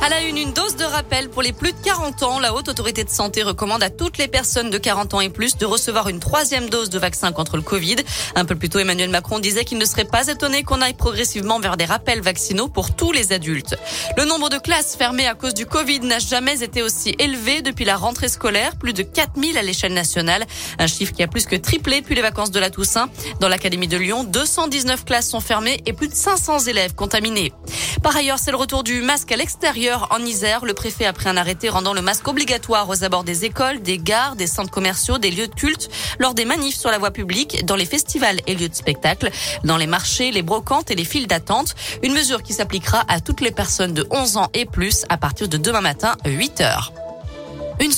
À 0.00 0.08
la 0.10 0.20
une, 0.22 0.38
une 0.38 0.52
dose 0.52 0.76
de 0.76 0.84
rappel 0.84 1.28
pour 1.28 1.42
les 1.42 1.52
plus 1.52 1.72
de 1.72 1.76
40 1.84 2.22
ans. 2.22 2.38
La 2.38 2.54
Haute 2.54 2.68
Autorité 2.68 3.02
de 3.02 3.10
Santé 3.10 3.42
recommande 3.42 3.82
à 3.82 3.90
toutes 3.90 4.16
les 4.16 4.28
personnes 4.28 4.70
de 4.70 4.78
40 4.78 5.14
ans 5.14 5.20
et 5.20 5.28
plus 5.28 5.56
de 5.56 5.66
recevoir 5.66 6.08
une 6.08 6.20
troisième 6.20 6.70
dose 6.70 6.88
de 6.88 7.00
vaccin 7.00 7.32
contre 7.32 7.56
le 7.56 7.62
Covid. 7.62 7.96
Un 8.36 8.44
peu 8.44 8.54
plus 8.54 8.68
tôt, 8.68 8.78
Emmanuel 8.78 9.10
Macron 9.10 9.40
disait 9.40 9.64
qu'il 9.64 9.76
ne 9.76 9.84
serait 9.84 10.04
pas 10.04 10.28
étonné 10.28 10.62
qu'on 10.62 10.82
aille 10.82 10.94
progressivement 10.94 11.58
vers 11.58 11.76
des 11.76 11.84
rappels 11.84 12.20
vaccinaux 12.20 12.68
pour 12.68 12.94
tous 12.94 13.10
les 13.10 13.32
adultes. 13.32 13.76
Le 14.16 14.24
nombre 14.24 14.50
de 14.50 14.58
classes 14.58 14.94
fermées 14.94 15.26
à 15.26 15.34
cause 15.34 15.52
du 15.52 15.66
Covid 15.66 16.00
n'a 16.00 16.20
jamais 16.20 16.62
été 16.62 16.80
aussi 16.80 17.16
élevé 17.18 17.60
depuis 17.60 17.84
la 17.84 17.96
rentrée 17.96 18.28
scolaire. 18.28 18.76
Plus 18.76 18.92
de 18.92 19.02
4000 19.02 19.58
à 19.58 19.62
l'échelle 19.62 19.94
nationale. 19.94 20.46
Un 20.78 20.86
chiffre 20.86 21.12
qui 21.12 21.24
a 21.24 21.28
plus 21.28 21.46
que 21.46 21.56
triplé 21.56 22.02
depuis 22.02 22.14
les 22.14 22.22
vacances 22.22 22.52
de 22.52 22.60
la 22.60 22.70
Toussaint. 22.70 23.10
Dans 23.40 23.48
l'Académie 23.48 23.88
de 23.88 23.96
Lyon, 23.96 24.22
219 24.22 25.04
classes 25.04 25.28
sont 25.28 25.40
fermées 25.40 25.80
et 25.86 25.92
plus 25.92 26.06
de 26.06 26.14
500 26.14 26.60
élèves 26.60 26.94
contaminés. 26.94 27.52
Par 28.00 28.16
ailleurs, 28.16 28.38
c'est 28.38 28.52
le 28.52 28.56
retour 28.56 28.84
du 28.84 29.02
masque 29.02 29.32
à 29.32 29.36
l'extérieur 29.36 29.87
en 29.94 30.20
Isère. 30.24 30.64
Le 30.64 30.74
préfet 30.74 31.06
a 31.06 31.12
pris 31.12 31.28
un 31.28 31.36
arrêté 31.36 31.68
rendant 31.68 31.94
le 31.94 32.02
masque 32.02 32.26
obligatoire 32.28 32.88
aux 32.88 33.04
abords 33.04 33.24
des 33.24 33.44
écoles, 33.44 33.80
des 33.80 33.98
gares, 33.98 34.36
des 34.36 34.46
centres 34.46 34.70
commerciaux, 34.70 35.18
des 35.18 35.30
lieux 35.30 35.48
de 35.48 35.54
culte, 35.54 35.88
lors 36.18 36.34
des 36.34 36.44
manifs 36.44 36.76
sur 36.76 36.90
la 36.90 36.98
voie 36.98 37.10
publique, 37.10 37.64
dans 37.64 37.76
les 37.76 37.86
festivals 37.86 38.40
et 38.46 38.54
lieux 38.54 38.68
de 38.68 38.74
spectacle, 38.74 39.30
dans 39.64 39.76
les 39.76 39.86
marchés, 39.86 40.30
les 40.30 40.42
brocantes 40.42 40.90
et 40.90 40.94
les 40.94 41.04
files 41.04 41.26
d'attente. 41.26 41.74
Une 42.02 42.12
mesure 42.12 42.42
qui 42.42 42.52
s'appliquera 42.52 43.04
à 43.08 43.20
toutes 43.20 43.40
les 43.40 43.50
personnes 43.50 43.94
de 43.94 44.06
11 44.10 44.36
ans 44.36 44.50
et 44.54 44.66
plus 44.66 45.04
à 45.08 45.16
partir 45.16 45.48
de 45.48 45.56
demain 45.56 45.80
matin, 45.80 46.16
8 46.24 46.60
heures. 46.60 46.92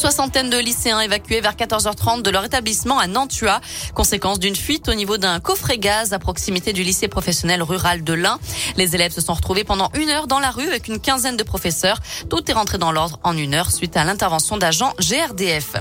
Soixantaine 0.00 0.48
de 0.48 0.56
lycéens 0.56 1.00
évacués 1.00 1.42
vers 1.42 1.56
14h30 1.56 2.22
de 2.22 2.30
leur 2.30 2.42
établissement 2.42 2.98
à 2.98 3.06
Nantua, 3.06 3.60
conséquence 3.94 4.38
d'une 4.38 4.56
fuite 4.56 4.88
au 4.88 4.94
niveau 4.94 5.18
d'un 5.18 5.40
coffret 5.40 5.76
gaz 5.76 6.14
à 6.14 6.18
proximité 6.18 6.72
du 6.72 6.82
lycée 6.82 7.06
professionnel 7.06 7.62
rural 7.62 8.02
de 8.02 8.14
l'Ain. 8.14 8.38
Les 8.78 8.94
élèves 8.94 9.12
se 9.12 9.20
sont 9.20 9.34
retrouvés 9.34 9.62
pendant 9.62 9.90
une 9.92 10.08
heure 10.08 10.26
dans 10.26 10.38
la 10.38 10.52
rue 10.52 10.66
avec 10.66 10.88
une 10.88 11.00
quinzaine 11.00 11.36
de 11.36 11.42
professeurs. 11.42 12.00
Tout 12.30 12.50
est 12.50 12.54
rentré 12.54 12.78
dans 12.78 12.92
l'ordre 12.92 13.20
en 13.24 13.36
une 13.36 13.52
heure 13.52 13.70
suite 13.70 13.94
à 13.94 14.04
l'intervention 14.04 14.56
d'agents 14.56 14.94
GRDF. 15.00 15.74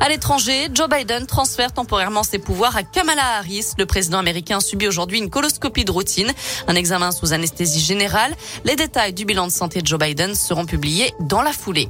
À 0.00 0.08
l'étranger, 0.08 0.68
Joe 0.74 0.88
Biden 0.88 1.26
transfère 1.26 1.72
temporairement 1.72 2.24
ses 2.24 2.40
pouvoirs 2.40 2.76
à 2.76 2.82
Kamala 2.82 3.36
Harris. 3.38 3.66
Le 3.78 3.86
président 3.86 4.18
américain 4.18 4.58
subit 4.58 4.88
aujourd'hui 4.88 5.18
une 5.18 5.30
coloscopie 5.30 5.84
de 5.84 5.92
routine, 5.92 6.32
un 6.66 6.74
examen 6.74 7.12
sous 7.12 7.32
anesthésie 7.32 7.78
générale. 7.78 8.34
Les 8.64 8.74
détails 8.74 9.12
du 9.12 9.24
bilan 9.24 9.46
de 9.46 9.52
santé 9.52 9.82
de 9.82 9.86
Joe 9.86 10.00
Biden 10.00 10.34
seront 10.34 10.66
publiés 10.66 11.14
dans 11.20 11.42
la 11.42 11.52
foulée. 11.52 11.88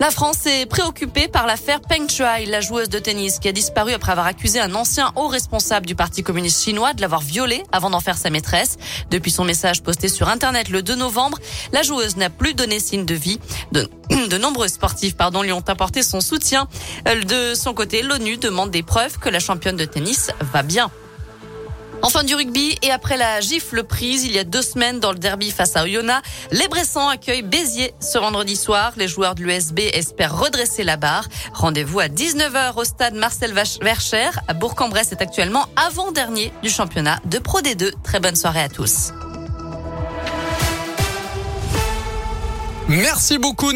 La 0.00 0.10
France 0.10 0.46
est 0.46 0.66
préoccupée 0.66 1.26
par 1.26 1.46
l'affaire 1.46 1.80
Peng 1.80 2.08
Shuai, 2.08 2.46
la 2.46 2.60
joueuse 2.60 2.88
de 2.88 2.98
tennis 2.98 3.38
qui 3.38 3.48
a 3.48 3.52
disparu 3.52 3.92
après 3.92 4.12
avoir 4.12 4.26
accusé 4.26 4.60
un 4.60 4.74
ancien 4.74 5.12
haut 5.16 5.26
responsable 5.26 5.86
du 5.86 5.94
Parti 5.94 6.22
communiste 6.22 6.62
chinois 6.62 6.92
de 6.94 7.00
l'avoir 7.00 7.20
violée 7.20 7.64
avant 7.72 7.90
d'en 7.90 8.00
faire 8.00 8.16
sa 8.16 8.30
maîtresse. 8.30 8.76
Depuis 9.10 9.30
son 9.30 9.44
message 9.44 9.82
posté 9.82 10.08
sur 10.08 10.28
Internet 10.28 10.68
le 10.68 10.82
2 10.82 10.94
novembre, 10.94 11.38
la 11.72 11.82
joueuse 11.82 12.16
n'a 12.16 12.30
plus 12.30 12.54
donné 12.54 12.78
signe 12.78 13.04
de 13.04 13.14
vie. 13.14 13.40
De, 13.72 13.88
de 14.28 14.38
nombreux 14.38 14.68
sportifs 14.68 15.16
pardon, 15.16 15.42
lui 15.42 15.52
ont 15.52 15.64
apporté 15.66 16.02
son 16.02 16.20
soutien. 16.20 16.68
De 17.04 17.54
son 17.54 17.74
côté, 17.74 18.02
l'ONU 18.02 18.36
demande 18.36 18.70
des 18.70 18.82
preuves 18.82 19.18
que 19.18 19.28
la 19.28 19.40
championne 19.40 19.76
de 19.76 19.84
tennis 19.84 20.30
va 20.52 20.62
bien. 20.62 20.90
Enfin 22.02 22.22
du 22.22 22.34
rugby 22.34 22.76
et 22.82 22.90
après 22.90 23.16
la 23.16 23.40
gifle 23.40 23.82
prise 23.82 24.24
il 24.24 24.32
y 24.32 24.38
a 24.38 24.44
deux 24.44 24.62
semaines 24.62 25.00
dans 25.00 25.12
le 25.12 25.18
derby 25.18 25.50
face 25.50 25.76
à 25.76 25.82
Oyonnax, 25.82 26.26
les 26.52 26.68
Bressans 26.68 27.08
accueillent 27.08 27.42
Béziers 27.42 27.92
ce 28.00 28.18
vendredi 28.18 28.56
soir. 28.56 28.92
Les 28.96 29.08
joueurs 29.08 29.34
de 29.34 29.42
l'USB 29.42 29.80
espèrent 29.92 30.38
redresser 30.38 30.84
la 30.84 30.96
barre. 30.96 31.28
Rendez-vous 31.52 32.00
à 32.00 32.06
19h 32.06 32.76
au 32.76 32.84
stade 32.84 33.14
Marcel 33.14 33.52
Vercher. 33.52 34.30
À 34.46 34.54
Bourg-en-Bresse 34.54 35.12
est 35.12 35.22
actuellement 35.22 35.66
avant-dernier 35.76 36.52
du 36.62 36.70
championnat 36.70 37.18
de 37.24 37.38
Pro 37.38 37.60
D2. 37.60 37.92
Très 38.02 38.20
bonne 38.20 38.36
soirée 38.36 38.62
à 38.62 38.68
tous. 38.68 39.12
Merci 42.88 43.36
beaucoup. 43.36 43.72